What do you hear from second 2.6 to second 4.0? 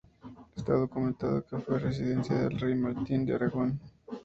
Martín I de Aragón.